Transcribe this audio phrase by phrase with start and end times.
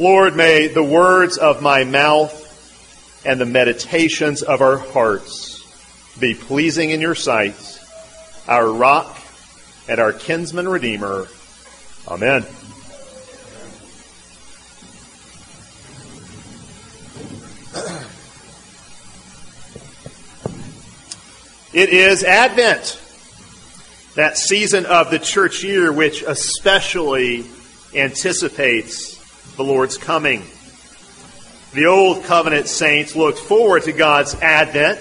[0.00, 5.62] Lord, may the words of my mouth and the meditations of our hearts
[6.18, 7.54] be pleasing in your sight,
[8.48, 9.16] our rock
[9.88, 11.28] and our kinsman redeemer.
[12.08, 12.44] Amen.
[21.72, 23.00] It is Advent,
[24.16, 27.44] that season of the church year which especially
[27.94, 29.13] anticipates
[29.56, 30.42] the Lord's coming.
[31.72, 35.00] The Old Covenant saints looked forward to God's advent,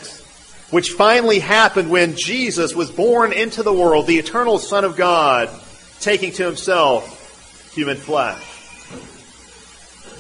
[0.72, 5.50] which finally happened when Jesus was born into the world, the eternal Son of God,
[6.00, 8.42] taking to himself human flesh.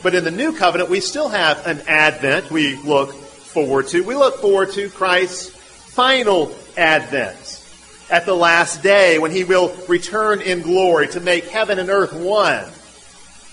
[0.04, 4.04] But in the New Covenant, we still have an advent we look forward to.
[4.04, 7.64] We look forward to Christ's final advent
[8.10, 12.14] at the last day when he will return in glory to make heaven and earth
[12.14, 12.66] one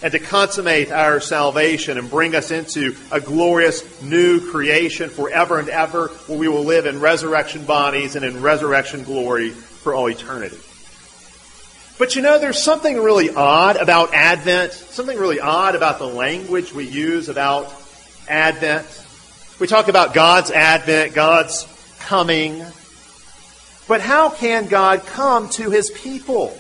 [0.03, 5.69] and to consummate our salvation and bring us into a glorious new creation forever and
[5.69, 10.59] ever where we will live in resurrection bodies and in resurrection glory for all eternity.
[11.99, 16.73] But you know, there's something really odd about Advent, something really odd about the language
[16.73, 17.71] we use about
[18.27, 18.87] Advent.
[19.59, 21.67] We talk about God's Advent, God's
[21.99, 22.65] coming.
[23.87, 26.57] But how can God come to his people?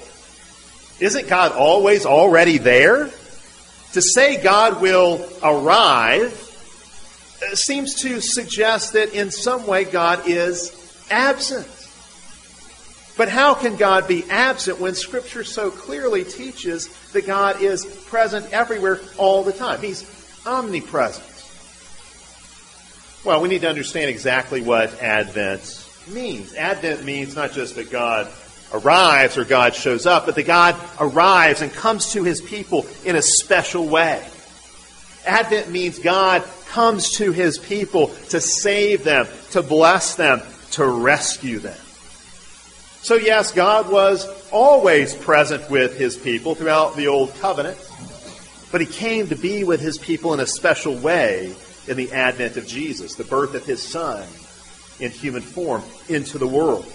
[0.98, 3.08] Isn't God always already there?
[3.94, 6.32] To say God will arrive
[7.42, 10.76] uh, seems to suggest that in some way God is
[11.10, 11.66] absent.
[13.16, 18.50] But how can God be absent when Scripture so clearly teaches that God is present
[18.52, 19.80] everywhere all the time?
[19.80, 20.04] He's
[20.46, 21.26] omnipresent.
[23.24, 26.54] Well, we need to understand exactly what Advent means.
[26.54, 28.28] Advent means not just that God
[28.72, 33.16] arrives or God shows up, but the God arrives and comes to his people in
[33.16, 34.24] a special way.
[35.26, 40.40] Advent means God comes to his people to save them, to bless them,
[40.72, 41.78] to rescue them.
[43.02, 47.78] So, yes, God was always present with his people throughout the Old Covenant,
[48.70, 51.54] but he came to be with his people in a special way
[51.88, 54.26] in the advent of Jesus, the birth of his Son
[55.00, 56.86] in human form into the world.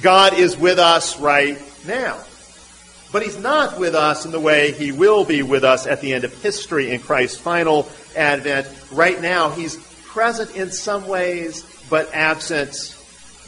[0.00, 2.18] God is with us right now.
[3.12, 6.14] But he's not with us in the way he will be with us at the
[6.14, 8.66] end of history in Christ's final advent.
[8.90, 9.76] Right now, he's
[10.06, 12.96] present in some ways, but absent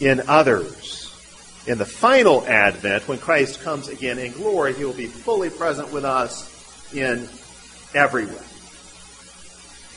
[0.01, 1.01] in others.
[1.67, 5.93] In the final advent, when Christ comes again in glory, he will be fully present
[5.95, 6.51] with us
[6.95, 7.27] in
[7.95, 8.35] every way.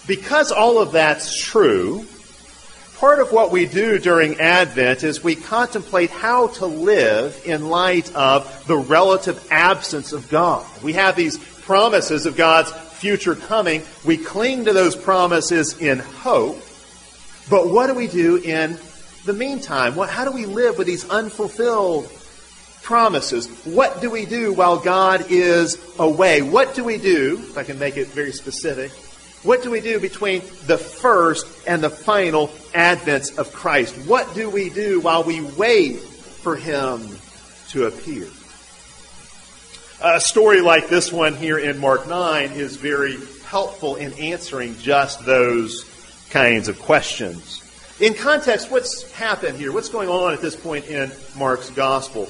[0.08, 2.06] Because all of that's true,
[2.98, 8.14] Part of what we do during Advent is we contemplate how to live in light
[8.16, 10.66] of the relative absence of God.
[10.82, 13.84] We have these promises of God's future coming.
[14.04, 16.60] We cling to those promises in hope.
[17.52, 18.80] But what do we do in
[19.26, 19.94] the meantime?
[19.94, 22.12] What, how do we live with these unfulfilled
[22.82, 23.48] promises?
[23.64, 26.42] What do we do while God is away?
[26.42, 28.92] What do we do, if I can make it very specific,
[29.48, 33.96] what do we do between the first and the final advents of Christ?
[34.06, 37.08] What do we do while we wait for him
[37.70, 38.28] to appear?
[40.04, 43.16] A story like this one here in Mark 9 is very
[43.46, 45.86] helpful in answering just those
[46.30, 47.64] kinds of questions.
[48.02, 49.72] In context, what's happened here?
[49.72, 52.28] What's going on at this point in Mark's gospel?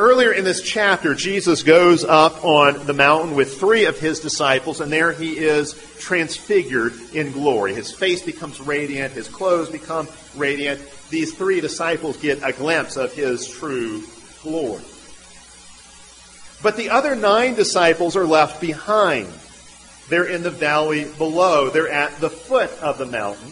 [0.00, 4.80] Earlier in this chapter, Jesus goes up on the mountain with three of his disciples,
[4.80, 7.74] and there he is transfigured in glory.
[7.74, 10.06] His face becomes radiant, his clothes become
[10.36, 10.80] radiant.
[11.10, 14.04] These three disciples get a glimpse of his true
[14.44, 14.84] glory.
[16.62, 19.32] But the other nine disciples are left behind.
[20.08, 23.50] They're in the valley below, they're at the foot of the mountain.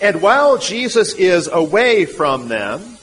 [0.00, 2.96] And while Jesus is away from them,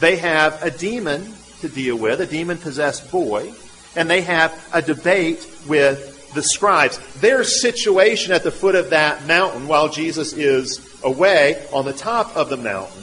[0.00, 1.32] they have a demon
[1.62, 3.52] to deal with, a demon possessed boy,
[3.96, 6.98] and they have a debate with the scribes.
[7.20, 12.36] Their situation at the foot of that mountain while Jesus is away on the top
[12.36, 13.02] of the mountain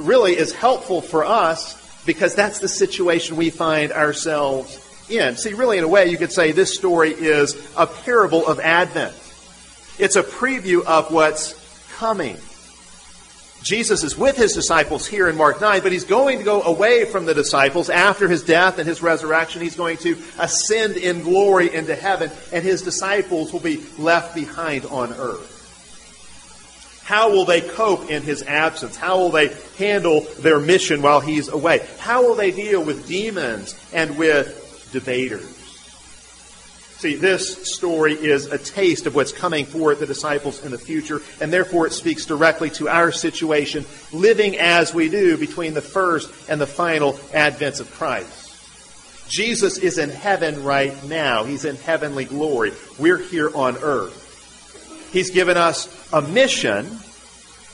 [0.00, 5.36] really is helpful for us because that's the situation we find ourselves in.
[5.36, 9.14] See, really, in a way, you could say this story is a parable of Advent.
[9.98, 11.54] It's a preview of what's
[11.96, 12.36] coming.
[13.62, 17.04] Jesus is with his disciples here in Mark 9, but he's going to go away
[17.04, 19.62] from the disciples after his death and his resurrection.
[19.62, 24.84] He's going to ascend in glory into heaven, and his disciples will be left behind
[24.86, 25.52] on earth.
[27.04, 28.96] How will they cope in his absence?
[28.96, 31.86] How will they handle their mission while he's away?
[31.98, 35.51] How will they deal with demons and with debaters?
[37.02, 41.20] See, this story is a taste of what's coming for the disciples in the future,
[41.40, 46.32] and therefore it speaks directly to our situation, living as we do between the first
[46.48, 49.28] and the final advents of Christ.
[49.28, 51.42] Jesus is in heaven right now.
[51.42, 52.70] He's in heavenly glory.
[53.00, 55.10] We're here on earth.
[55.12, 56.88] He's given us a mission,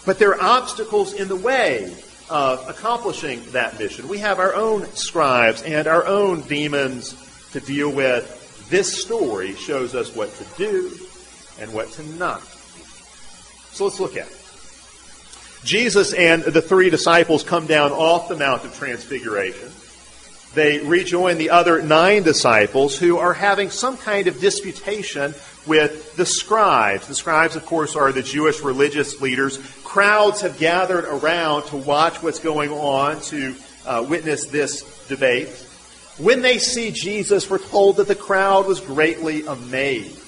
[0.06, 1.94] but there are obstacles in the way
[2.30, 4.08] of accomplishing that mission.
[4.08, 7.14] We have our own scribes and our own demons
[7.52, 8.36] to deal with.
[8.68, 10.92] This story shows us what to do
[11.60, 12.82] and what to not do.
[13.72, 14.38] So let's look at it.
[15.64, 19.70] Jesus and the three disciples come down off the Mount of Transfiguration.
[20.54, 25.34] They rejoin the other nine disciples who are having some kind of disputation
[25.66, 27.06] with the scribes.
[27.06, 29.58] The scribes, of course, are the Jewish religious leaders.
[29.84, 33.54] Crowds have gathered around to watch what's going on, to
[33.86, 35.48] uh, witness this debate.
[36.18, 40.24] When they see Jesus, we're told that the crowd was greatly amazed.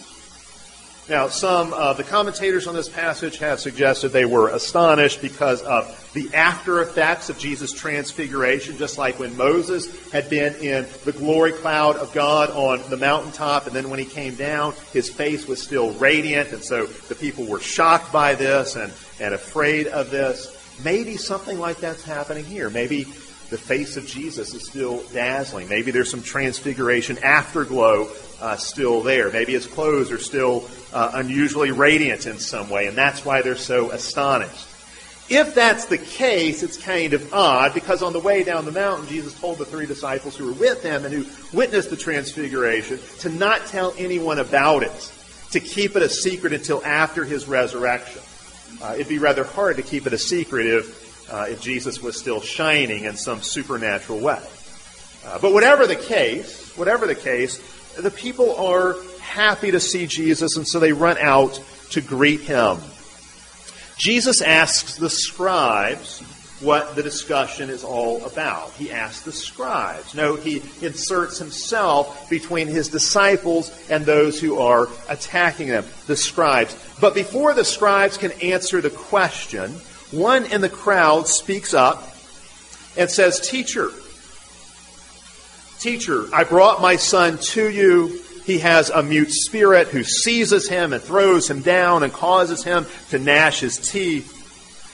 [1.08, 6.12] Now, some of the commentators on this passage have suggested they were astonished because of
[6.14, 11.50] the after effects of Jesus' transfiguration, just like when Moses had been in the glory
[11.50, 15.60] cloud of God on the mountaintop, and then when he came down, his face was
[15.60, 20.56] still radiant, and so the people were shocked by this and, and afraid of this.
[20.84, 22.70] Maybe something like that's happening here.
[22.70, 23.08] Maybe
[23.50, 25.68] the face of Jesus is still dazzling.
[25.68, 28.08] Maybe there's some transfiguration afterglow
[28.40, 29.30] uh, still there.
[29.30, 33.56] Maybe his clothes are still uh, unusually radiant in some way, and that's why they're
[33.56, 34.68] so astonished.
[35.28, 39.06] If that's the case, it's kind of odd because on the way down the mountain,
[39.06, 43.28] Jesus told the three disciples who were with him and who witnessed the transfiguration to
[43.28, 45.12] not tell anyone about it,
[45.52, 48.22] to keep it a secret until after his resurrection.
[48.82, 50.99] Uh, it'd be rather hard to keep it a secret if
[51.30, 54.42] uh, if Jesus was still shining in some supernatural way.
[55.24, 57.60] Uh, but whatever the case, whatever the case,
[57.96, 62.78] the people are happy to see Jesus, and so they run out to greet him.
[63.96, 66.20] Jesus asks the scribes
[66.60, 68.70] what the discussion is all about.
[68.72, 70.14] He asks the scribes.
[70.14, 76.76] Note, he inserts himself between his disciples and those who are attacking them, the scribes.
[77.00, 79.74] But before the scribes can answer the question,
[80.10, 82.02] one in the crowd speaks up
[82.96, 83.90] and says, Teacher,
[85.78, 88.22] teacher, I brought my son to you.
[88.44, 92.86] He has a mute spirit who seizes him and throws him down and causes him
[93.10, 94.36] to gnash his teeth.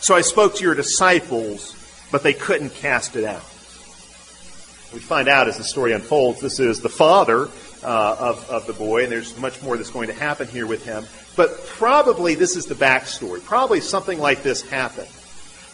[0.00, 1.74] So I spoke to your disciples,
[2.12, 3.42] but they couldn't cast it out.
[4.92, 7.48] We find out as the story unfolds, this is the father
[7.86, 10.84] uh, of, of the boy, and there's much more that's going to happen here with
[10.84, 11.06] him.
[11.36, 13.42] But probably this is the backstory.
[13.42, 15.06] Probably something like this happened.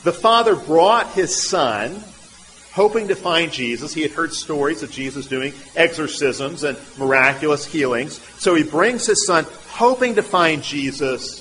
[0.05, 2.05] The father brought his son,
[2.73, 3.95] hoping to find Jesus.
[3.95, 8.21] He had heard stories of Jesus doing exorcisms and miraculous healings.
[8.39, 11.41] So he brings his son, hoping to find Jesus,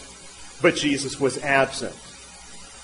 [0.61, 1.95] but Jesus was absent.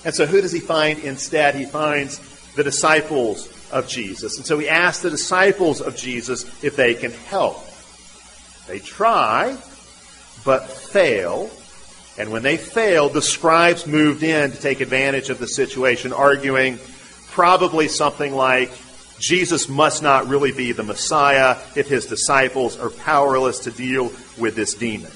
[0.03, 1.55] And so who does he find instead?
[1.55, 2.19] He finds
[2.55, 4.37] the disciples of Jesus.
[4.37, 7.63] And so he asks the disciples of Jesus if they can help.
[8.67, 9.57] They try,
[10.45, 11.49] but fail.
[12.17, 16.79] And when they failed, the scribes moved in to take advantage of the situation, arguing
[17.31, 18.71] probably something like,
[19.19, 24.55] Jesus must not really be the Messiah if his disciples are powerless to deal with
[24.55, 25.11] this demon.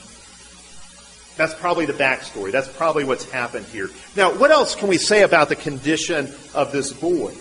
[1.37, 2.51] That's probably the backstory.
[2.51, 3.89] That's probably what's happened here.
[4.15, 7.33] Now, what else can we say about the condition of this boy?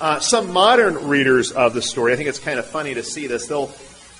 [0.00, 3.26] Uh, some modern readers of the story, I think it's kind of funny to see
[3.26, 3.72] this, they'll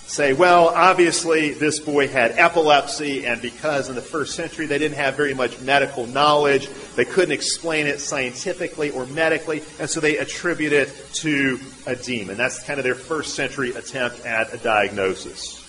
[0.06, 4.96] say, well, obviously this boy had epilepsy, and because in the first century they didn't
[4.96, 10.18] have very much medical knowledge, they couldn't explain it scientifically or medically, and so they
[10.18, 12.37] attribute it to a demon.
[12.37, 15.61] That's kind of their first century attempt at a diagnosis.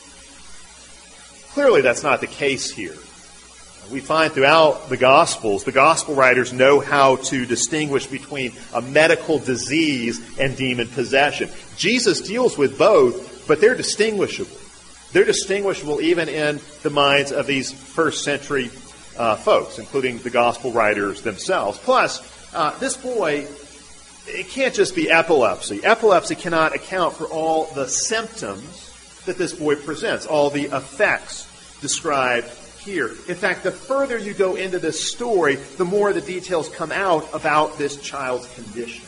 [1.53, 2.95] Clearly, that's not the case here.
[3.91, 9.37] We find throughout the Gospels, the Gospel writers know how to distinguish between a medical
[9.37, 11.49] disease and demon possession.
[11.77, 14.57] Jesus deals with both, but they're distinguishable.
[15.11, 18.69] They're distinguishable even in the minds of these first century
[19.17, 21.77] uh, folks, including the gospel writers themselves.
[21.77, 23.47] Plus, uh, this boy,
[24.27, 25.83] it can't just be epilepsy.
[25.83, 28.91] Epilepsy cannot account for all the symptoms
[29.25, 31.47] that this boy presents, all the effects
[31.81, 32.49] described
[32.79, 33.07] here.
[33.27, 37.27] In fact, the further you go into this story, the more the details come out
[37.33, 39.05] about this child's condition.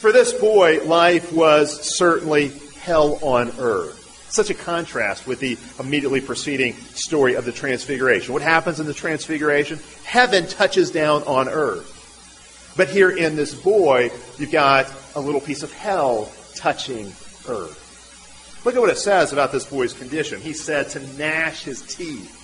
[0.00, 3.98] For this boy, life was certainly hell on earth.
[4.30, 8.32] Such a contrast with the immediately preceding story of the Transfiguration.
[8.32, 9.80] What happens in the Transfiguration?
[10.04, 12.72] Heaven touches down on earth.
[12.76, 17.06] But here in this boy, you've got a little piece of hell touching
[17.48, 18.60] earth.
[18.64, 20.40] Look at what it says about this boy's condition.
[20.40, 22.36] He said to gnash his teeth.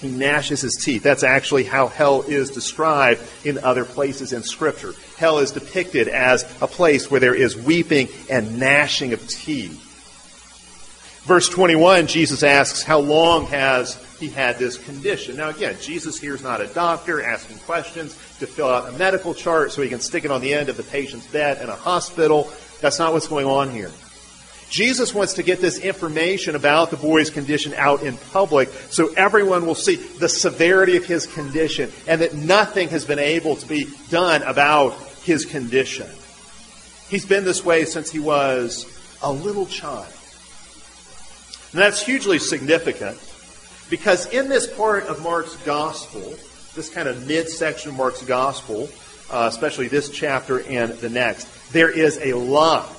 [0.00, 1.02] He gnashes his teeth.
[1.02, 4.94] That's actually how hell is described in other places in Scripture.
[5.16, 9.84] Hell is depicted as a place where there is weeping and gnashing of teeth.
[11.24, 15.36] Verse 21, Jesus asks, How long has he had this condition?
[15.36, 19.34] Now, again, Jesus here is not a doctor asking questions to fill out a medical
[19.34, 21.74] chart so he can stick it on the end of the patient's bed in a
[21.74, 22.50] hospital.
[22.80, 23.90] That's not what's going on here.
[24.70, 29.64] Jesus wants to get this information about the boy's condition out in public so everyone
[29.64, 33.86] will see the severity of his condition and that nothing has been able to be
[34.10, 36.06] done about his condition.
[37.08, 38.86] He's been this way since he was
[39.22, 40.12] a little child.
[41.72, 43.18] And that's hugely significant
[43.88, 46.34] because in this part of Mark's gospel,
[46.74, 48.90] this kind of midsection of Mark's gospel,
[49.30, 52.97] uh, especially this chapter and the next, there is a lot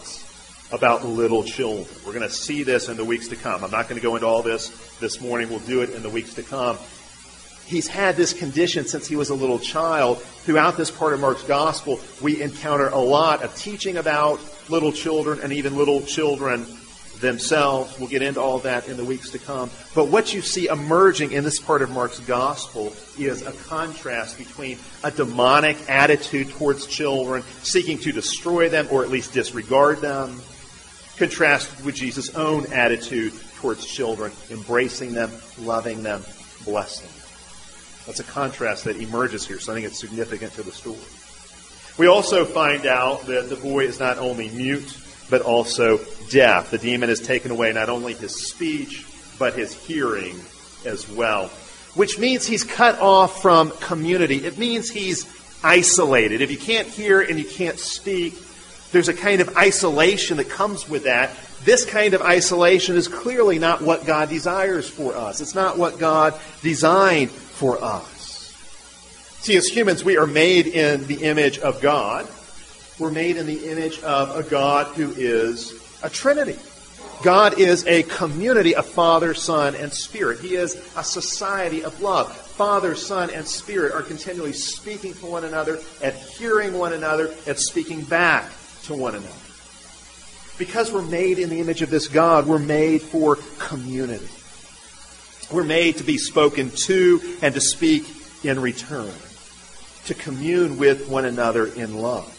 [0.71, 1.87] about little children.
[2.05, 3.63] We're going to see this in the weeks to come.
[3.63, 5.49] I'm not going to go into all this this morning.
[5.49, 6.77] We'll do it in the weeks to come.
[7.65, 10.19] He's had this condition since he was a little child.
[10.21, 15.39] Throughout this part of Mark's gospel, we encounter a lot of teaching about little children
[15.41, 16.65] and even little children
[17.19, 17.99] themselves.
[17.99, 19.69] We'll get into all that in the weeks to come.
[19.93, 24.79] But what you see emerging in this part of Mark's gospel is a contrast between
[25.03, 30.41] a demonic attitude towards children, seeking to destroy them or at least disregard them,
[31.19, 36.23] contrasted with Jesus' own attitude towards children, embracing them, loving them,
[36.65, 37.27] blessing them.
[38.07, 40.97] That's a contrast that emerges here, something that's significant to the story.
[41.97, 44.97] We also find out that the boy is not only mute,
[45.29, 45.99] but also
[46.29, 46.71] deaf.
[46.71, 49.05] The demon has taken away not only his speech,
[49.37, 50.39] but his hearing
[50.85, 51.47] as well.
[51.95, 54.37] Which means he's cut off from community.
[54.45, 55.27] It means he's
[55.63, 56.41] isolated.
[56.41, 58.33] If you can't hear and you can't speak,
[58.91, 61.35] there's a kind of isolation that comes with that.
[61.63, 65.41] This kind of isolation is clearly not what God desires for us.
[65.41, 68.55] It's not what God designed for us.
[69.41, 72.27] See, as humans, we are made in the image of God.
[72.97, 76.57] We're made in the image of a God who is a Trinity.
[77.23, 80.39] God is a community of Father, Son, and Spirit.
[80.39, 82.35] He is a society of love.
[82.35, 87.57] Father, Son, and Spirit are continually speaking to one another and hearing one another and
[87.59, 88.49] speaking back
[88.89, 89.33] to one another.
[90.57, 94.27] Because we're made in the image of this God, we're made for community.
[95.51, 98.05] We're made to be spoken to and to speak
[98.43, 99.11] in return,
[100.05, 102.35] to commune with one another in love.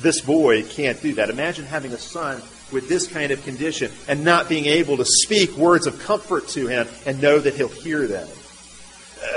[0.00, 1.28] This boy can't do that.
[1.28, 2.40] Imagine having a son
[2.70, 6.66] with this kind of condition and not being able to speak words of comfort to
[6.68, 8.28] him and know that he'll hear them.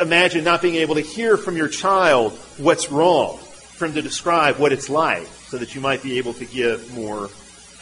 [0.02, 4.58] Imagine not being able to hear from your child what's wrong, for him to describe
[4.58, 7.30] what it's like so that you might be able to give more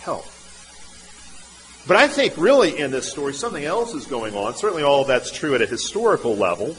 [0.02, 0.26] help.
[1.88, 4.56] But I think really in this story, something else is going on.
[4.56, 6.76] Certainly all of that's true at a historical level.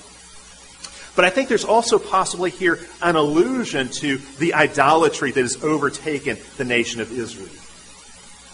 [1.14, 6.38] But I think there's also possibly here an allusion to the idolatry that has overtaken
[6.56, 7.48] the nation of Israel.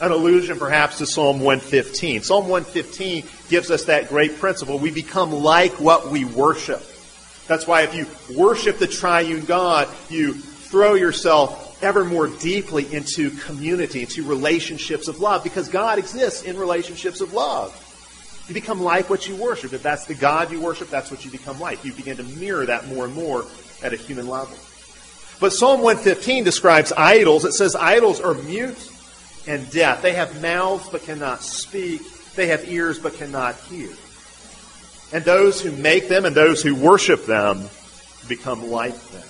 [0.03, 2.23] An allusion perhaps to Psalm 115.
[2.23, 4.79] Psalm 115 gives us that great principle.
[4.79, 6.83] We become like what we worship.
[7.47, 13.31] That's why if you worship the triune God, you throw yourself ever more deeply into
[13.31, 17.83] community, into relationships of love, because God exists in relationships of love.
[18.49, 19.73] You become like what you worship.
[19.73, 21.85] If that's the God you worship, that's what you become like.
[21.85, 23.45] You begin to mirror that more and more
[23.83, 24.57] at a human level.
[25.41, 27.45] But Psalm 115 describes idols.
[27.45, 28.91] It says idols are mute
[29.47, 30.01] and deaf.
[30.01, 32.03] They have mouths but cannot speak.
[32.35, 33.91] They have ears but cannot hear.
[35.13, 37.69] And those who make them and those who worship them
[38.29, 39.29] become like them.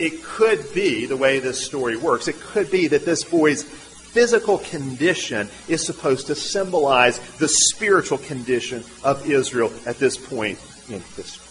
[0.00, 4.56] It could be, the way this story works, it could be that this boy's physical
[4.58, 11.46] condition is supposed to symbolize the spiritual condition of Israel at this point in history.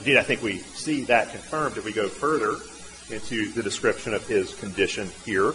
[0.00, 2.56] Indeed, I think we see that confirmed if we go further
[3.10, 5.54] into the description of his condition here.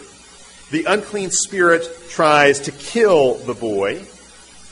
[0.72, 4.04] The unclean spirit tries to kill the boy.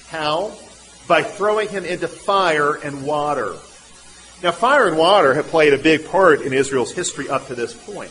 [0.08, 0.52] How?
[1.06, 3.56] By throwing him into fire and water.
[4.40, 7.74] Now, fire and water have played a big part in Israel's history up to this
[7.74, 8.10] point.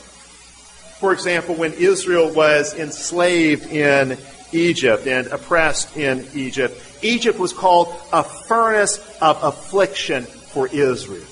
[1.00, 4.17] For example, when Israel was enslaved in
[4.51, 11.24] Egypt and oppressed in Egypt, Egypt was called a furnace of affliction for Israel.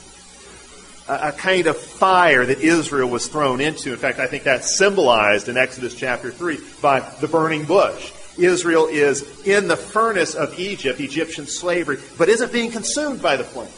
[1.10, 3.92] A, kind of fire that Israel was thrown into.
[3.92, 8.12] In fact, I think that's symbolized in Exodus chapter 3 by the burning bush.
[8.38, 13.44] Israel is in the furnace of Egypt, Egyptian slavery, but isn't being consumed by the
[13.44, 13.70] flame.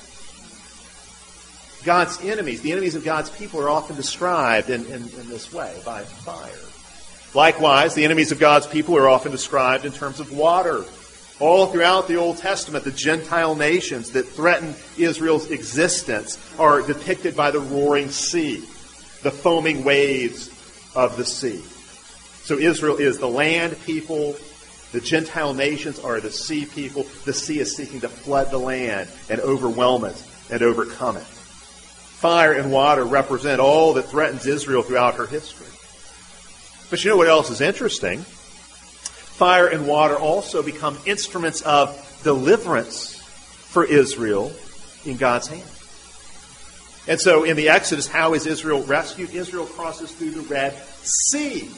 [1.88, 5.74] God's enemies, the enemies of God's people, are often described in, in, in this way
[5.86, 6.52] by fire.
[7.34, 10.84] Likewise, the enemies of God's people are often described in terms of water.
[11.40, 17.52] All throughout the Old Testament, the Gentile nations that threaten Israel's existence are depicted by
[17.52, 18.58] the roaring sea,
[19.24, 20.50] the foaming waves
[20.94, 21.62] of the sea.
[22.44, 24.36] So Israel is the land people.
[24.92, 27.04] The Gentile nations are the sea people.
[27.24, 31.37] The sea is seeking to flood the land and overwhelm it and overcome it.
[32.18, 35.68] Fire and water represent all that threatens Israel throughout her history.
[36.90, 38.22] But you know what else is interesting?
[38.22, 44.52] Fire and water also become instruments of deliverance for Israel
[45.06, 45.70] in God's hand.
[47.08, 49.36] And so in the Exodus, how is Israel rescued?
[49.36, 51.70] Israel crosses through the Red Sea,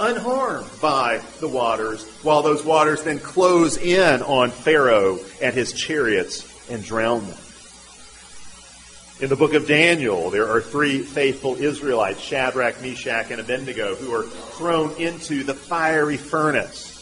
[0.00, 6.44] unharmed by the waters, while those waters then close in on Pharaoh and his chariots
[6.68, 7.38] and drown them.
[9.20, 14.14] In the book of Daniel, there are three faithful Israelites, Shadrach, Meshach, and Abednego, who
[14.14, 16.96] are thrown into the fiery furnace.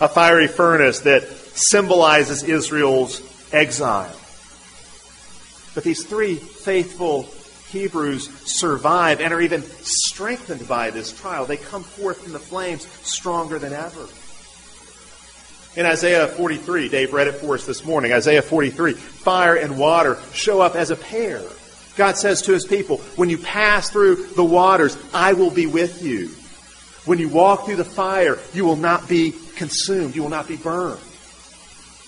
[0.00, 3.22] A fiery furnace that symbolizes Israel's
[3.52, 4.16] exile.
[5.72, 7.28] But these three faithful
[7.68, 11.46] Hebrews survive and are even strengthened by this trial.
[11.46, 14.08] They come forth from the flames stronger than ever.
[15.76, 18.12] In Isaiah 43, Dave read it for us this morning.
[18.12, 21.40] Isaiah 43, fire and water show up as a pair.
[21.96, 26.02] God says to his people, when you pass through the waters, I will be with
[26.02, 26.30] you.
[27.04, 30.14] When you walk through the fire, you will not be consumed.
[30.14, 31.00] You will not be burned.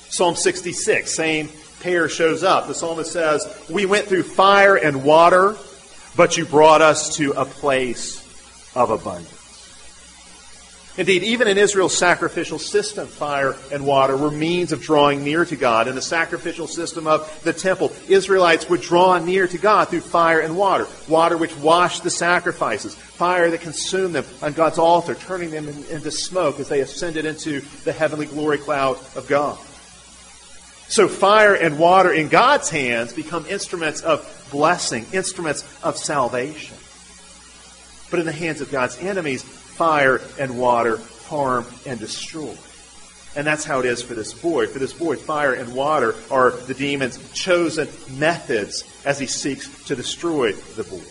[0.08, 1.48] Psalm 66, same
[1.80, 2.68] pair shows up.
[2.68, 5.56] The psalmist says, We went through fire and water,
[6.16, 8.18] but you brought us to a place
[8.74, 9.41] of abundance.
[10.98, 15.56] Indeed, even in Israel's sacrificial system, fire and water were means of drawing near to
[15.56, 15.88] God.
[15.88, 20.40] In the sacrificial system of the temple, Israelites would draw near to God through fire
[20.40, 20.86] and water.
[21.08, 26.10] Water which washed the sacrifices, fire that consumed them on God's altar, turning them into
[26.10, 29.58] smoke as they ascended into the heavenly glory cloud of God.
[30.88, 36.76] So fire and water in God's hands become instruments of blessing, instruments of salvation.
[38.10, 39.42] But in the hands of God's enemies,
[39.82, 42.56] fire and water harm and destroy.
[43.34, 44.68] And that's how it is for this boy.
[44.68, 49.96] For this boy, fire and water are the demon's chosen methods as he seeks to
[49.96, 51.02] destroy the boy.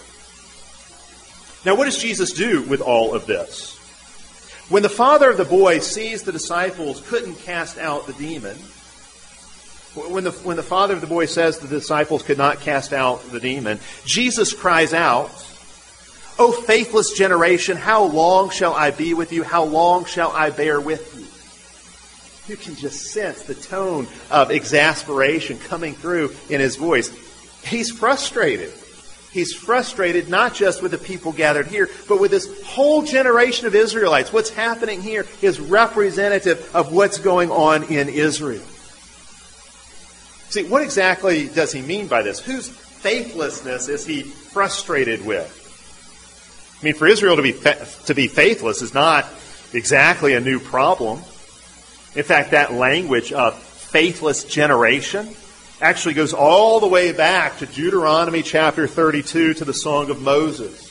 [1.66, 3.78] Now, what does Jesus do with all of this?
[4.70, 8.56] When the father of the boy sees the disciples couldn't cast out the demon,
[9.96, 13.22] when the, when the father of the boy says the disciples could not cast out
[13.32, 15.30] the demon, Jesus cries out,
[16.42, 19.44] O faithless generation, how long shall I be with you?
[19.44, 22.52] How long shall I bear with you?
[22.52, 27.12] You can just sense the tone of exasperation coming through in his voice.
[27.64, 28.74] He's frustrated.
[29.32, 33.76] He's frustrated not just with the people gathered here, but with this whole generation of
[33.76, 34.34] Israelites.
[34.34, 38.64] What's happening here is representative of what's going on in Israel.
[40.50, 42.40] See, what exactly does he mean by this?
[42.40, 45.60] Whose faithlessness is he frustrated with?
[46.82, 47.54] I mean, for Israel to be,
[48.06, 49.28] to be faithless is not
[49.72, 51.20] exactly a new problem.
[52.16, 55.36] In fact, that language of faithless generation
[55.80, 60.88] actually goes all the way back to Deuteronomy chapter 32 to the Song of Moses.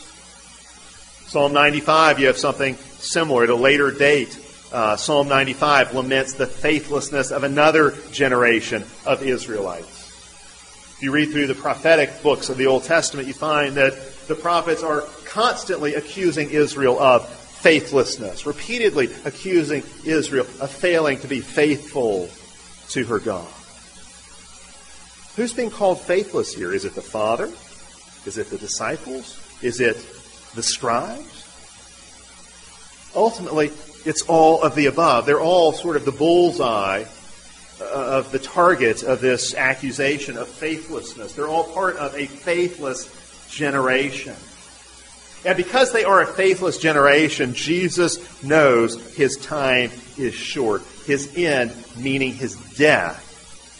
[1.26, 4.38] Psalm 95, you have something similar at a later date.
[4.72, 10.08] Uh, Psalm 95 laments the faithlessness of another generation of Israelites.
[10.96, 13.94] If you read through the prophetic books of the Old Testament, you find that
[14.30, 21.40] the prophets are constantly accusing Israel of faithlessness, repeatedly accusing Israel of failing to be
[21.40, 22.30] faithful
[22.90, 23.52] to her God.
[25.34, 26.72] Who's being called faithless here?
[26.72, 27.50] Is it the Father?
[28.24, 29.40] Is it the disciples?
[29.62, 29.96] Is it
[30.54, 31.44] the scribes?
[33.16, 33.72] Ultimately,
[34.04, 35.26] it's all of the above.
[35.26, 37.04] They're all sort of the bullseye
[37.80, 41.32] uh, of the target of this accusation of faithlessness.
[41.32, 43.16] They're all part of a faithless
[43.50, 44.34] generation.
[45.44, 50.82] And because they are a faithless generation, Jesus knows his time is short.
[51.06, 53.26] His end, meaning his death,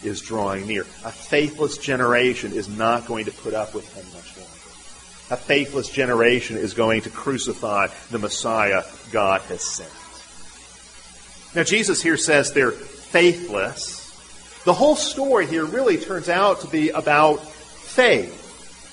[0.03, 0.81] is drawing near.
[0.81, 4.51] A faithless generation is not going to put up with him much longer.
[5.29, 9.91] A faithless generation is going to crucify the Messiah God has sent.
[11.53, 14.09] Now, Jesus here says they're faithless.
[14.65, 18.40] The whole story here really turns out to be about faith.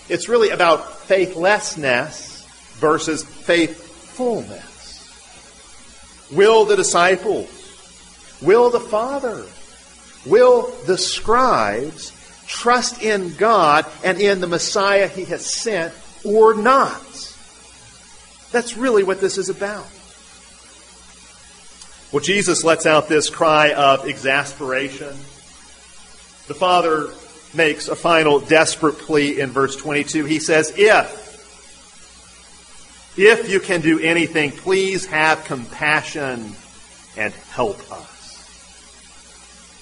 [0.08, 2.44] It's really about faithlessness
[2.78, 4.64] versus faithfulness.
[6.32, 7.48] Will the disciples,
[8.42, 9.44] will the Father,
[10.26, 12.12] will the scribes
[12.46, 15.92] trust in God and in the Messiah he has sent
[16.24, 17.02] or not?
[18.50, 19.86] That's really what this is about.
[22.12, 25.14] Well, Jesus lets out this cry of exasperation.
[26.46, 27.08] The Father
[27.54, 30.24] makes a final desperate plea in verse 22.
[30.24, 31.26] He says, If,
[33.16, 36.52] if you can do anything, please have compassion
[37.16, 38.08] and help us.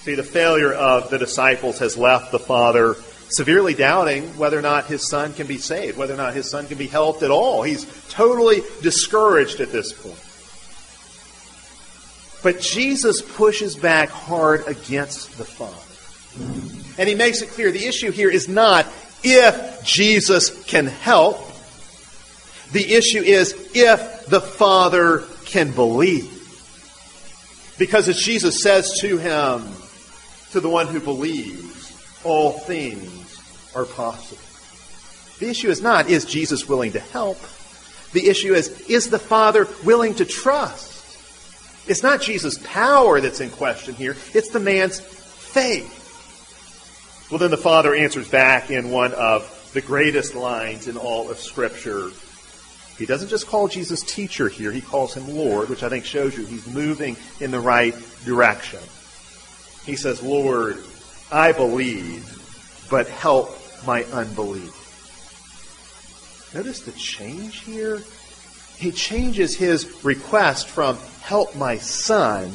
[0.01, 2.95] See, the failure of the disciples has left the Father
[3.29, 6.67] severely doubting whether or not his son can be saved, whether or not his son
[6.67, 7.61] can be helped at all.
[7.63, 10.23] He's totally discouraged at this point.
[12.43, 15.86] But Jesus pushes back hard against the Father.
[16.97, 18.87] And he makes it clear the issue here is not
[19.23, 21.39] if Jesus can help.
[22.71, 26.33] The issue is if the Father can believe.
[27.77, 29.63] Because as Jesus says to him,
[30.51, 33.39] to the one who believes, all things
[33.75, 34.41] are possible.
[35.39, 37.37] The issue is not, is Jesus willing to help?
[38.13, 40.95] The issue is, is the Father willing to trust?
[41.87, 45.93] It's not Jesus' power that's in question here, it's the man's faith.
[47.29, 51.39] Well, then the Father answers back in one of the greatest lines in all of
[51.39, 52.09] Scripture.
[52.97, 56.37] He doesn't just call Jesus teacher here, he calls him Lord, which I think shows
[56.37, 58.79] you he's moving in the right direction.
[59.85, 60.77] He says, Lord,
[61.31, 64.73] I believe, but help my unbelief.
[66.55, 68.01] Notice the change here.
[68.77, 72.51] He changes his request from help my son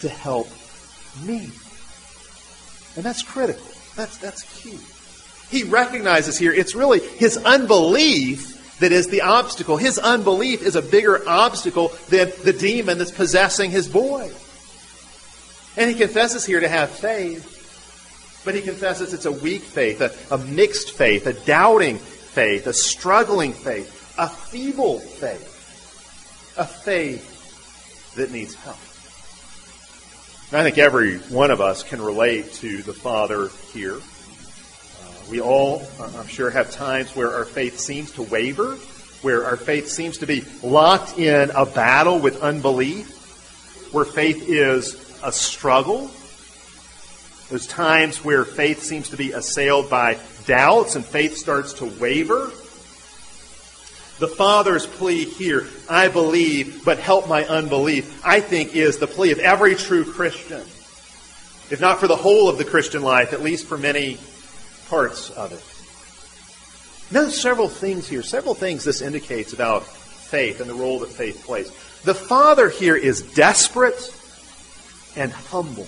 [0.00, 0.48] to help
[1.24, 1.50] me.
[2.94, 3.75] And that's critical.
[3.96, 4.78] That's, that's key.
[5.50, 9.76] He recognizes here it's really his unbelief that is the obstacle.
[9.76, 14.30] His unbelief is a bigger obstacle than the demon that's possessing his boy.
[15.76, 20.12] And he confesses here to have faith, but he confesses it's a weak faith, a,
[20.34, 28.30] a mixed faith, a doubting faith, a struggling faith, a feeble faith, a faith that
[28.30, 28.78] needs help.
[30.52, 33.96] I think every one of us can relate to the Father here.
[33.96, 38.76] Uh, we all, I'm sure, have times where our faith seems to waver,
[39.22, 45.18] where our faith seems to be locked in a battle with unbelief, where faith is
[45.24, 46.12] a struggle.
[47.50, 52.52] There's times where faith seems to be assailed by doubts and faith starts to waver.
[54.18, 59.32] The Father's plea here, I believe, but help my unbelief, I think is the plea
[59.32, 60.62] of every true Christian.
[61.68, 64.18] If not for the whole of the Christian life, at least for many
[64.88, 65.62] parts of it.
[67.14, 71.44] Note several things here, several things this indicates about faith and the role that faith
[71.44, 71.70] plays.
[72.04, 74.14] The Father here is desperate
[75.14, 75.86] and humble.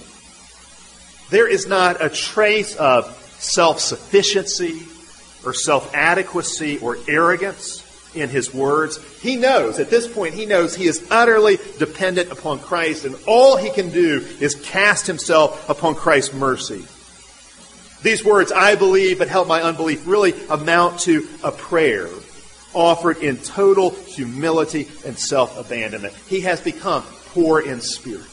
[1.30, 3.06] There is not a trace of
[3.38, 4.82] self sufficiency
[5.46, 8.98] or self adequacy or arrogance in his words.
[9.20, 13.56] He knows, at this point, he knows he is utterly dependent upon Christ, and all
[13.56, 16.84] he can do is cast himself upon Christ's mercy.
[18.02, 22.08] These words, I believe, but help my unbelief, really amount to a prayer
[22.74, 26.14] offered in total humility and self abandonment.
[26.28, 28.26] He has become poor in spirit.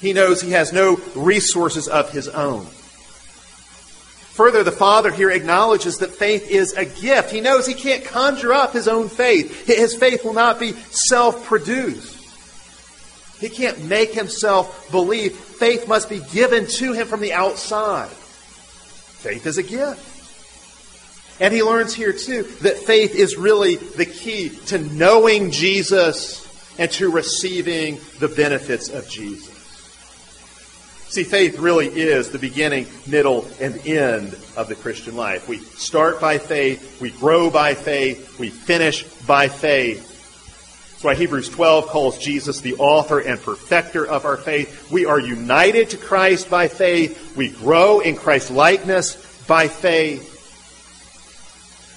[0.00, 2.66] He knows he has no resources of his own.
[4.36, 7.30] Further, the Father here acknowledges that faith is a gift.
[7.30, 9.66] He knows he can't conjure up his own faith.
[9.66, 12.14] His faith will not be self produced.
[13.40, 15.34] He can't make himself believe.
[15.34, 18.10] Faith must be given to him from the outside.
[18.10, 21.40] Faith is a gift.
[21.40, 26.46] And he learns here, too, that faith is really the key to knowing Jesus
[26.78, 29.55] and to receiving the benefits of Jesus.
[31.08, 35.48] See, faith really is the beginning, middle, and end of the Christian life.
[35.48, 40.14] We start by faith, we grow by faith, we finish by faith.
[40.96, 44.90] That's why Hebrews 12 calls Jesus the author and perfecter of our faith.
[44.90, 47.36] We are united to Christ by faith.
[47.36, 49.14] We grow in Christ's likeness
[49.46, 50.32] by faith.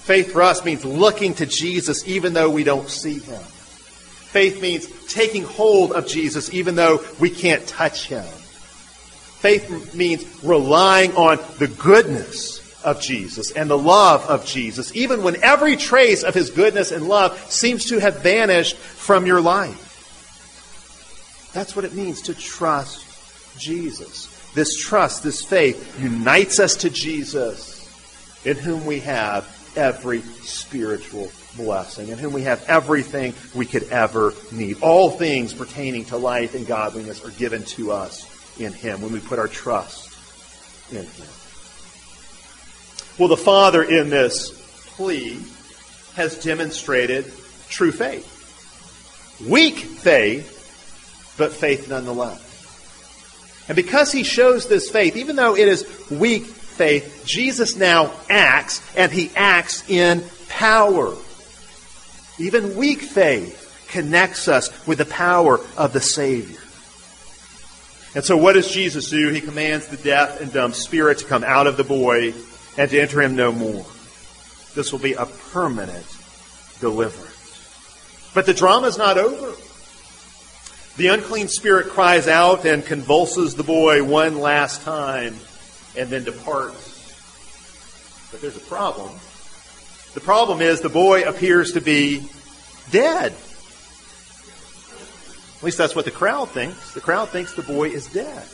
[0.04, 3.40] Faith for us means looking to Jesus even though we don't see him.
[3.40, 8.26] Faith means taking hold of Jesus even though we can't touch him.
[9.40, 15.42] Faith means relying on the goodness of Jesus and the love of Jesus, even when
[15.42, 19.86] every trace of his goodness and love seems to have vanished from your life.
[21.54, 24.26] That's what it means to trust Jesus.
[24.52, 27.78] This trust, this faith, unites us to Jesus,
[28.44, 34.34] in whom we have every spiritual blessing, in whom we have everything we could ever
[34.52, 34.82] need.
[34.82, 38.29] All things pertaining to life and godliness are given to us
[38.60, 40.10] in Him, when we put our trust
[40.90, 41.26] in Him.
[43.18, 44.50] Well, the Father in this
[44.94, 45.38] plea
[46.14, 47.32] has demonstrated
[47.68, 48.36] true faith.
[49.48, 52.46] Weak faith, but faith nonetheless.
[53.68, 58.82] And because he shows this faith, even though it is weak faith, Jesus now acts,
[58.96, 61.14] and he acts in power.
[62.38, 66.58] Even weak faith connects us with the power of the Savior.
[68.14, 69.28] And so what does Jesus do?
[69.28, 72.34] He commands the deaf and dumb spirit to come out of the boy
[72.76, 73.86] and to enter him no more.
[74.74, 76.06] This will be a permanent
[76.80, 78.30] deliverance.
[78.34, 79.54] But the drama is not over.
[80.96, 85.36] The unclean spirit cries out and convulses the boy one last time
[85.96, 86.88] and then departs.
[88.30, 89.10] But there's a problem.
[90.14, 92.24] The problem is the boy appears to be
[92.90, 93.34] dead.
[95.60, 96.94] At least that's what the crowd thinks.
[96.94, 98.48] The crowd thinks the boy is dead.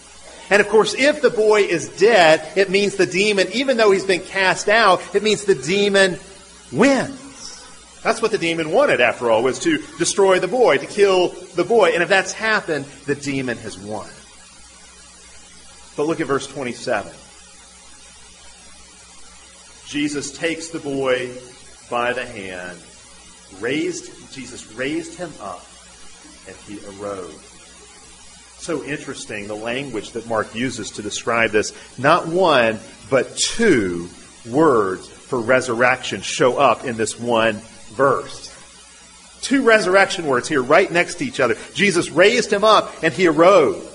[0.51, 4.05] And of course, if the boy is dead, it means the demon, even though he's
[4.05, 6.19] been cast out, it means the demon
[6.73, 7.65] wins.
[8.03, 11.65] That's what the demon wanted, after all, was to destroy the boy, to kill the
[11.65, 11.91] boy.
[11.91, 14.09] And if that's happened, the demon has won.
[15.97, 17.13] But look at verse 27.
[19.87, 21.31] Jesus takes the boy
[21.89, 22.79] by the hand,
[23.61, 25.65] raised, Jesus raised him up,
[26.47, 27.53] and he arose.
[28.59, 31.73] So interesting, the language that Mark uses to describe this.
[31.99, 32.81] Not one,
[33.11, 34.09] but two
[34.49, 37.61] words for resurrection show up in this one
[37.95, 38.53] verse.
[39.43, 41.57] Two resurrection words here right next to each other.
[41.75, 43.93] Jesus raised him up and he arose.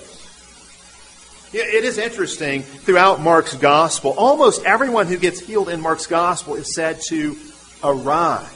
[1.52, 6.74] It is interesting throughout Mark's gospel, almost everyone who gets healed in Mark's gospel is
[6.74, 7.36] said to
[7.84, 8.48] arise.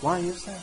[0.00, 0.62] Why is that?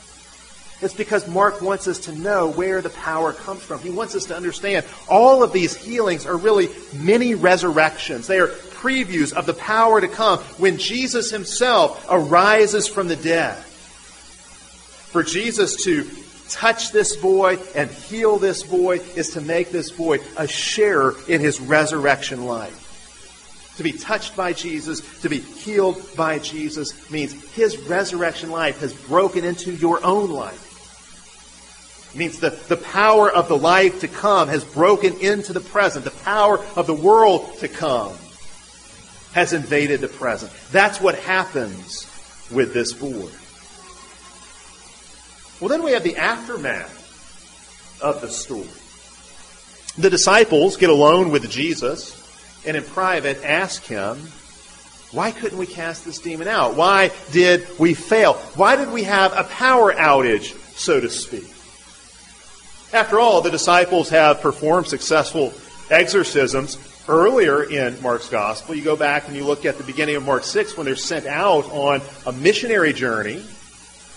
[0.83, 3.79] It's because Mark wants us to know where the power comes from.
[3.79, 8.27] He wants us to understand all of these healings are really mini resurrections.
[8.27, 13.55] They are previews of the power to come when Jesus himself arises from the dead.
[13.55, 16.09] For Jesus to
[16.49, 21.39] touch this boy and heal this boy is to make this boy a sharer in
[21.39, 22.81] his resurrection life.
[23.77, 28.93] To be touched by Jesus, to be healed by Jesus, means his resurrection life has
[28.93, 30.72] broken into your own life.
[32.13, 36.05] It means the, the power of the life to come has broken into the present.
[36.05, 38.13] The power of the world to come
[39.33, 40.51] has invaded the present.
[40.71, 42.07] That's what happens
[42.51, 43.29] with this boy.
[45.59, 48.67] Well, then we have the aftermath of the story.
[49.97, 52.19] The disciples get alone with Jesus
[52.65, 54.17] and in private ask him,
[55.11, 56.75] why couldn't we cast this demon out?
[56.75, 58.33] Why did we fail?
[58.55, 61.52] Why did we have a power outage, so to speak?
[62.93, 65.51] After all, the disciples have performed successful
[65.89, 66.77] exorcisms
[67.07, 68.75] earlier in Mark's gospel.
[68.75, 71.25] You go back and you look at the beginning of Mark 6 when they're sent
[71.25, 73.43] out on a missionary journey.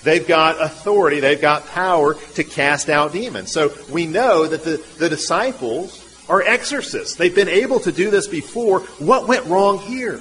[0.03, 3.51] They've got authority, they've got power to cast out demons.
[3.51, 7.17] So we know that the, the disciples are exorcists.
[7.17, 8.81] They've been able to do this before.
[8.99, 10.19] What went wrong here?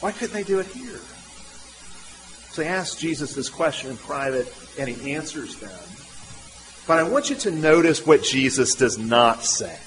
[0.00, 1.00] Why couldn't they do it here?
[2.50, 5.70] So they ask Jesus this question in private, and he answers them.
[6.92, 9.78] But I want you to notice what Jesus does not say.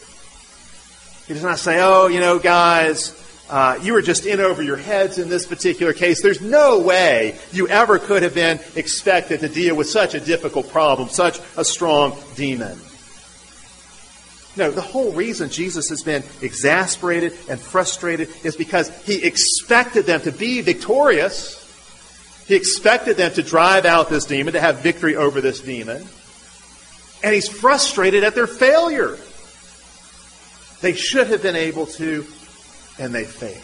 [1.28, 3.14] He does not say, oh, you know, guys,
[3.48, 6.24] uh, you were just in over your heads in this particular case.
[6.24, 10.72] There's no way you ever could have been expected to deal with such a difficult
[10.72, 12.76] problem, such a strong demon.
[14.58, 20.22] No, the whole reason Jesus has been exasperated and frustrated is because he expected them
[20.22, 21.62] to be victorious.
[22.48, 26.08] He expected them to drive out this demon, to have victory over this demon.
[27.26, 29.18] And he's frustrated at their failure.
[30.82, 32.24] They should have been able to,
[33.00, 33.64] and they failed.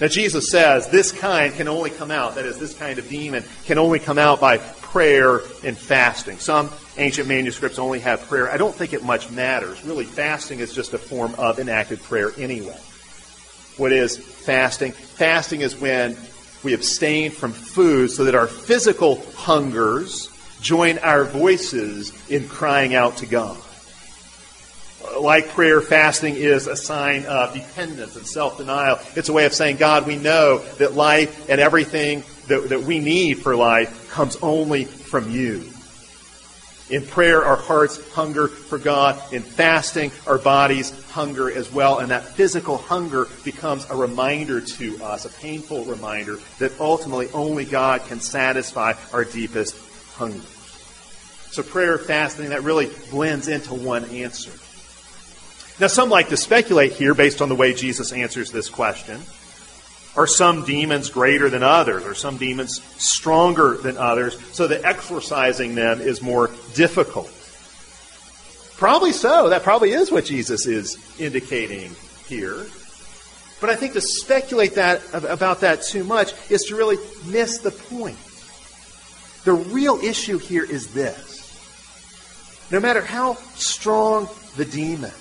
[0.00, 3.42] Now, Jesus says this kind can only come out, that is, this kind of demon
[3.64, 6.38] can only come out by prayer and fasting.
[6.38, 8.48] Some ancient manuscripts only have prayer.
[8.48, 9.84] I don't think it much matters.
[9.84, 12.78] Really, fasting is just a form of enacted prayer anyway.
[13.76, 14.92] What is fasting?
[14.92, 16.16] Fasting is when
[16.62, 23.18] we abstain from food so that our physical hungers join our voices in crying out
[23.18, 23.58] to God
[25.20, 28.98] like prayer, fasting is a sign of dependence and self denial.
[29.16, 32.98] It's a way of saying, God, we know that life and everything that, that we
[32.98, 35.68] need for life comes only from you.
[36.90, 39.20] In prayer, our hearts hunger for God.
[39.32, 41.98] In fasting, our bodies hunger as well.
[41.98, 47.66] And that physical hunger becomes a reminder to us, a painful reminder, that ultimately only
[47.66, 49.74] God can satisfy our deepest
[50.18, 54.50] So prayer, fasting, that really blends into one answer.
[55.80, 59.20] Now, some like to speculate here based on the way Jesus answers this question.
[60.16, 62.04] Are some demons greater than others?
[62.04, 67.30] Are some demons stronger than others so that exorcising them is more difficult?
[68.76, 69.48] Probably so.
[69.50, 71.94] That probably is what Jesus is indicating
[72.26, 72.66] here.
[73.60, 77.70] But I think to speculate that about that too much is to really miss the
[77.70, 78.18] point.
[79.44, 81.36] The real issue here is this.
[82.70, 85.12] No matter how strong the demon,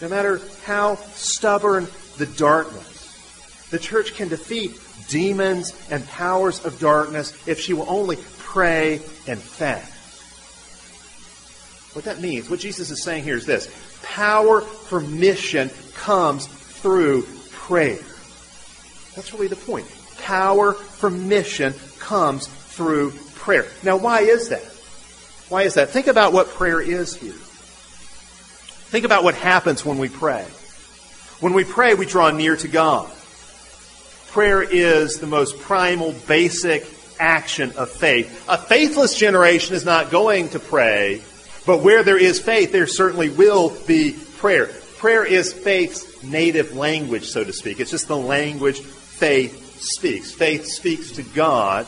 [0.00, 1.86] no matter how stubborn
[2.18, 4.72] the darkness, the church can defeat
[5.08, 8.94] demons and powers of darkness if she will only pray
[9.26, 9.92] and fast.
[11.94, 13.68] What that means, what Jesus is saying here is this
[14.02, 17.98] power for mission comes through prayer.
[19.14, 19.86] That's really the point.
[20.18, 22.48] Power for mission comes
[22.80, 23.66] through prayer.
[23.82, 24.64] Now, why is that?
[25.50, 25.90] Why is that?
[25.90, 27.34] Think about what prayer is here.
[28.88, 30.46] Think about what happens when we pray.
[31.40, 33.10] When we pray, we draw near to God.
[34.28, 36.86] Prayer is the most primal, basic
[37.18, 38.46] action of faith.
[38.48, 41.20] A faithless generation is not going to pray,
[41.66, 44.68] but where there is faith, there certainly will be prayer.
[44.96, 47.78] Prayer is faith's native language, so to speak.
[47.78, 50.32] It's just the language faith speaks.
[50.32, 51.86] Faith speaks to God,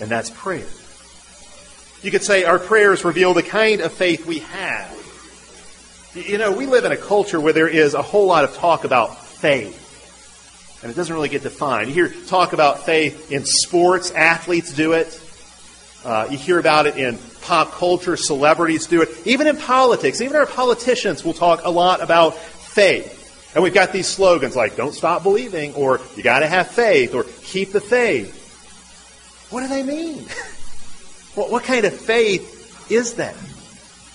[0.00, 0.66] and that's prayer.
[2.02, 4.92] You could say our prayers reveal the kind of faith we have.
[6.14, 8.84] You know, we live in a culture where there is a whole lot of talk
[8.84, 9.82] about faith.
[10.82, 11.88] And it doesn't really get defined.
[11.88, 15.20] You hear talk about faith in sports, athletes do it.
[16.04, 19.08] Uh, you hear about it in pop culture, celebrities do it.
[19.26, 23.52] Even in politics, even our politicians will talk a lot about faith.
[23.54, 27.14] And we've got these slogans like, don't stop believing, or you got to have faith,
[27.14, 28.35] or keep the faith.
[29.50, 30.24] What do they mean?
[31.34, 33.36] What, what kind of faith is that?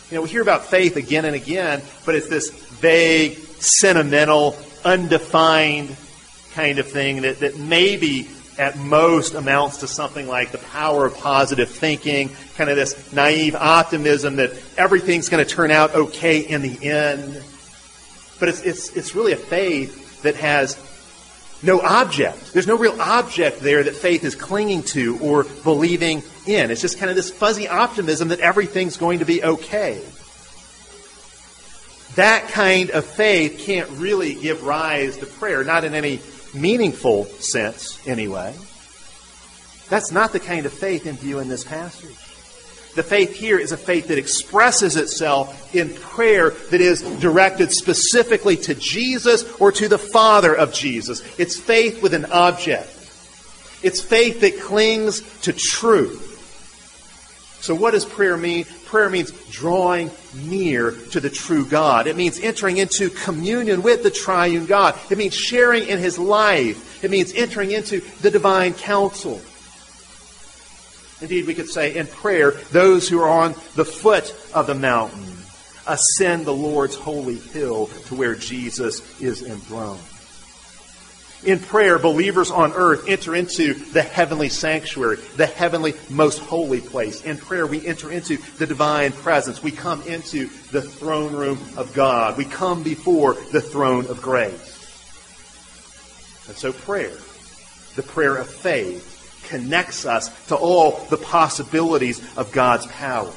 [0.10, 5.96] You know, we hear about faith again and again, but it's this vague, sentimental, undefined
[6.54, 11.16] kind of thing that, that maybe at most amounts to something like the power of
[11.18, 16.62] positive thinking, kind of this naive optimism that everything's going to turn out okay in
[16.62, 17.42] the end.
[18.40, 20.76] But it's, it's, it's really a faith that has
[21.64, 22.54] no object.
[22.54, 26.72] There's no real object there that faith is clinging to or believing in.
[26.72, 30.02] It's just kind of this fuzzy optimism that everything's going to be okay.
[32.16, 36.20] That kind of faith can't really give rise to prayer, not in any
[36.54, 38.54] meaningful sense, anyway.
[39.90, 42.18] That's not the kind of faith in view in this passage.
[42.96, 48.58] The faith here is a faith that expresses itself in prayer that is directed specifically
[48.58, 51.22] to Jesus or to the Father of Jesus.
[51.40, 52.90] It's faith with an object.
[53.82, 56.28] It's faith that clings to truth.
[57.62, 58.66] So, what does prayer mean?
[58.86, 62.08] Prayer means drawing near to the true God.
[62.08, 65.00] It means entering into communion with the triune God.
[65.10, 67.04] It means sharing in His life.
[67.04, 69.40] It means entering into the divine counsel.
[71.22, 75.24] Indeed, we could say in prayer, those who are on the foot of the mountain
[75.88, 80.02] ascend the Lord's holy hill to where Jesus is enthroned.
[81.44, 87.24] In prayer, believers on earth enter into the heavenly sanctuary, the heavenly most holy place.
[87.24, 89.64] In prayer, we enter into the divine presence.
[89.64, 92.38] We come into the throne room of God.
[92.38, 94.78] We come before the throne of grace.
[96.48, 97.18] And so prayer,
[97.96, 99.11] the prayer of faith,
[99.52, 103.32] connects us to all the possibilities of God's power.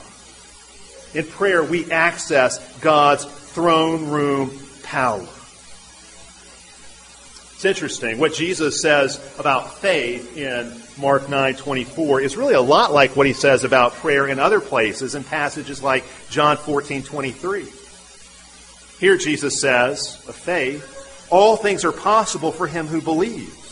[1.12, 4.50] In prayer, we access God's throne room
[4.84, 5.26] power.
[7.54, 8.18] It's interesting.
[8.18, 13.32] What Jesus says about faith in Mark 9:24 is really a lot like what he
[13.32, 17.66] says about prayer in other places in passages like John 14:23.
[19.00, 23.63] Here Jesus says of faith, all things are possible for him who believes.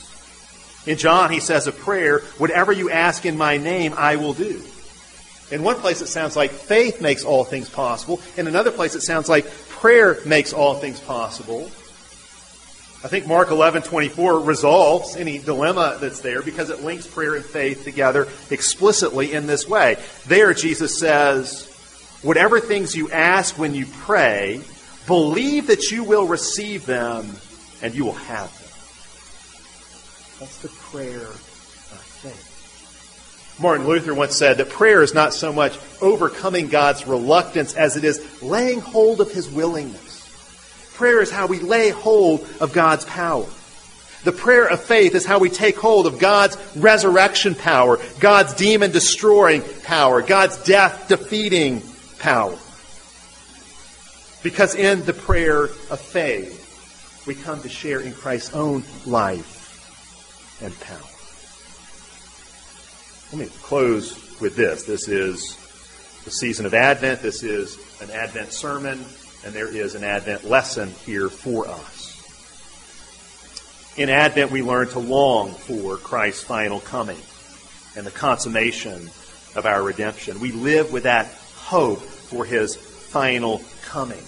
[0.86, 4.62] In John, he says a prayer, whatever you ask in my name, I will do.
[5.50, 8.20] In one place, it sounds like faith makes all things possible.
[8.36, 11.70] In another place, it sounds like prayer makes all things possible.
[13.04, 17.82] I think Mark 11:24 resolves any dilemma that's there because it links prayer and faith
[17.82, 19.96] together explicitly in this way.
[20.26, 21.66] There Jesus says,
[22.22, 24.60] "Whatever things you ask when you pray,
[25.08, 27.36] believe that you will receive them
[27.82, 28.61] and you will have them."
[30.42, 31.38] That's the prayer of
[32.20, 33.60] faith.
[33.60, 38.02] Martin Luther once said that prayer is not so much overcoming God's reluctance as it
[38.02, 40.26] is laying hold of his willingness.
[40.94, 43.46] Prayer is how we lay hold of God's power.
[44.24, 48.90] The prayer of faith is how we take hold of God's resurrection power, God's demon
[48.90, 51.84] destroying power, God's death defeating
[52.18, 52.58] power.
[54.42, 59.60] Because in the prayer of faith, we come to share in Christ's own life
[60.62, 60.98] and power.
[63.32, 64.84] Let me close with this.
[64.84, 65.56] This is
[66.24, 67.22] the season of Advent.
[67.22, 69.04] This is an Advent sermon,
[69.44, 72.10] and there is an Advent lesson here for us.
[73.96, 77.18] In Advent, we learn to long for Christ's final coming
[77.96, 79.10] and the consummation
[79.54, 80.40] of our redemption.
[80.40, 84.22] We live with that hope for his final coming.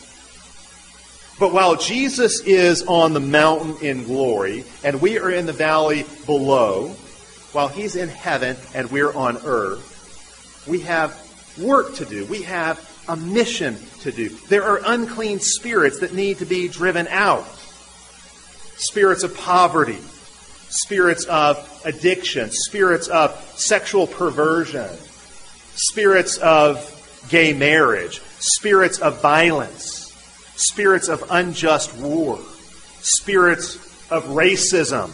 [1.39, 6.07] But while Jesus is on the mountain in glory and we are in the valley
[6.26, 6.89] below,
[7.53, 11.20] while he's in heaven and we're on earth, we have
[11.59, 12.24] work to do.
[12.26, 12.78] We have
[13.09, 14.28] a mission to do.
[14.49, 17.47] There are unclean spirits that need to be driven out.
[18.76, 19.99] Spirits of poverty,
[20.68, 24.89] spirits of addiction, spirits of sexual perversion,
[25.74, 26.91] spirits of
[27.28, 29.93] gay marriage, spirits of violence,
[30.57, 32.39] spirits of unjust war,
[33.01, 33.77] spirits
[34.11, 35.11] of racism,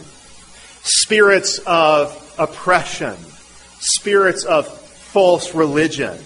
[0.83, 3.15] spirits of oppression,
[3.79, 6.17] spirits of false religion,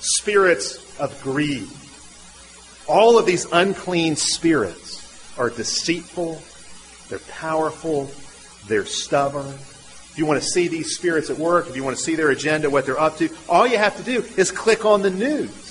[0.00, 1.68] spirits of greed.
[2.88, 6.42] All of these unclean spirits are deceitful,
[7.08, 8.10] they're powerful,
[8.66, 9.46] they're stubborn.
[9.46, 12.30] If you want to see these spirits at work, if you want to see their
[12.30, 15.67] agenda, what they're up to, all you have to do is click on the news.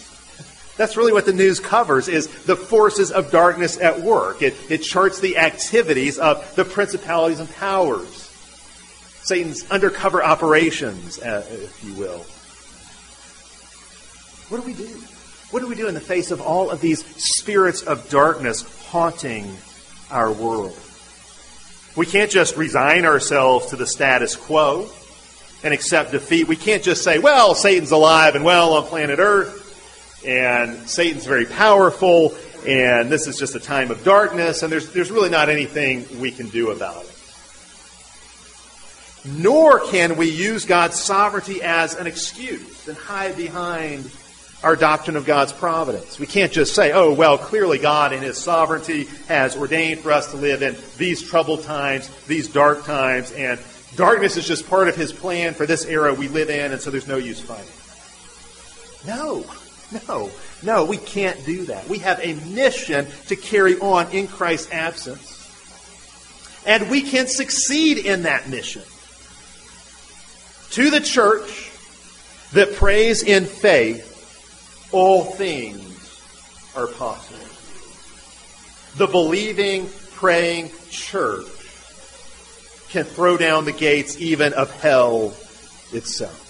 [0.78, 4.44] That's really what the news covers is the forces of darkness at work.
[4.44, 8.26] It, it charts the activities of the principalities and powers.
[9.24, 12.20] Satan's undercover operations, uh, if you will.
[14.50, 14.88] What do we do?
[15.50, 19.58] What do we do in the face of all of these spirits of darkness haunting
[20.12, 20.78] our world?
[21.96, 24.88] We can't just resign ourselves to the status quo
[25.64, 26.48] and accept defeat.
[26.48, 29.67] We can't just say, well, Satan's alive and well on planet Earth
[30.26, 35.12] and Satan's very powerful, and this is just a time of darkness, and there's, there's
[35.12, 37.14] really not anything we can do about it.
[39.26, 44.10] Nor can we use God's sovereignty as an excuse and hide behind
[44.64, 46.18] our doctrine of God's providence.
[46.18, 50.32] We can't just say, oh, well, clearly God in His sovereignty has ordained for us
[50.32, 53.60] to live in these troubled times, these dark times, and
[53.96, 56.90] darkness is just part of His plan for this era we live in, and so
[56.90, 57.66] there's no use fighting.
[59.06, 59.46] No.
[60.08, 60.30] No,
[60.64, 61.88] no, we can't do that.
[61.88, 65.34] We have a mission to carry on in Christ's absence.
[66.66, 68.84] And we can succeed in that mission.
[70.72, 71.72] To the church
[72.52, 75.84] that prays in faith, all things
[76.76, 77.46] are possible.
[78.98, 81.48] The believing, praying church
[82.90, 85.34] can throw down the gates even of hell
[85.94, 86.44] itself.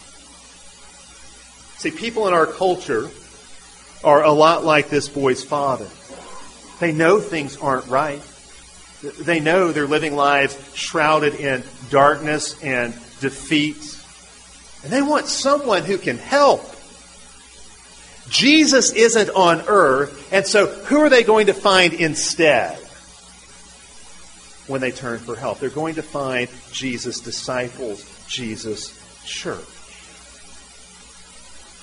[1.78, 3.12] See, people in our culture
[4.04, 5.88] are a lot like this boy's father.
[6.80, 8.22] They know things aren't right.
[9.02, 13.98] They know they're living lives shrouded in darkness and defeat.
[14.84, 16.64] And they want someone who can help.
[18.30, 22.78] Jesus isn't on earth, and so who are they going to find instead
[24.68, 25.60] when they turn for help?
[25.60, 28.94] They're going to find Jesus' disciples, Jesus'
[29.26, 29.64] church.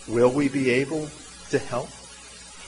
[0.06, 1.08] Will we be able
[1.50, 1.88] to help?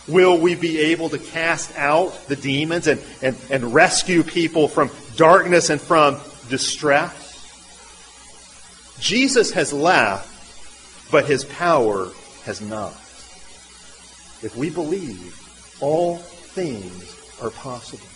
[0.08, 4.90] Will we be able to cast out the demons and, and, and rescue people from
[5.16, 7.24] darkness and from distress?
[9.00, 10.30] Jesus has left,
[11.10, 12.08] but his power
[12.44, 12.94] has not.
[14.42, 15.34] If we believe,
[15.80, 18.06] all things are possible.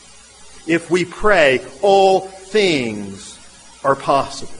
[0.66, 3.36] If we pray, all things
[3.82, 4.52] are possible.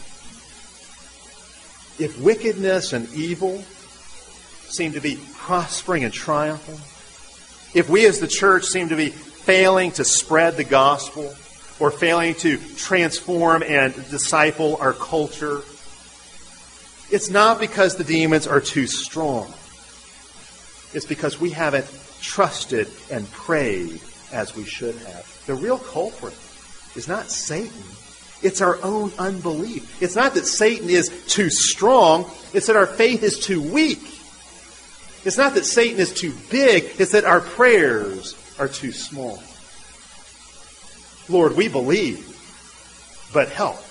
[1.98, 3.62] If wickedness and evil
[4.68, 6.80] seem to be prospering and triumphing,
[7.74, 11.34] if we as the church seem to be failing to spread the gospel
[11.78, 15.62] or failing to transform and disciple our culture,
[17.10, 19.52] it's not because the demons are too strong.
[20.92, 21.86] It's because we haven't
[22.20, 24.00] trusted and prayed
[24.32, 25.42] as we should have.
[25.46, 26.34] The real culprit
[26.96, 27.82] is not Satan.
[28.42, 30.02] It's our own unbelief.
[30.02, 32.30] It's not that Satan is too strong.
[32.52, 34.00] It's that our faith is too weak.
[35.24, 39.42] It's not that Satan is too big, it's that our prayers are too small.
[41.28, 42.26] Lord, we believe,
[43.32, 43.82] but help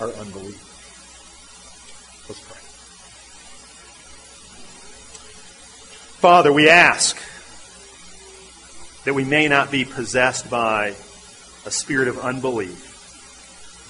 [0.00, 0.64] our unbelief.
[2.28, 2.56] Let's pray.
[6.20, 7.16] Father, we ask
[9.04, 10.94] that we may not be possessed by
[11.66, 12.87] a spirit of unbelief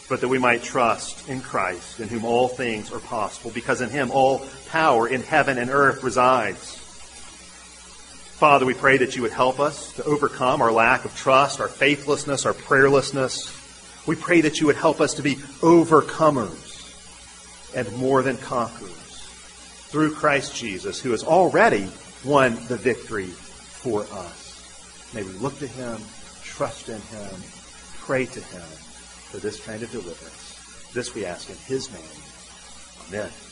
[0.08, 3.90] but that we might trust in Christ, in whom all things are possible, because in
[3.90, 6.76] him all power in heaven and earth resides.
[8.38, 11.68] Father, we pray that you would help us to overcome our lack of trust, our
[11.68, 13.54] faithlessness, our prayerlessness.
[14.06, 16.66] We pray that you would help us to be overcomers
[17.74, 18.94] and more than conquerors.
[19.88, 21.88] through Christ Jesus, who has already
[22.22, 25.10] won the victory for us.
[25.14, 25.98] May we look to him,
[26.42, 27.40] trust in him,
[28.00, 28.87] pray to him
[29.30, 30.90] for this kind of deliverance.
[30.92, 32.02] This we ask in his name.
[33.08, 33.47] Amen.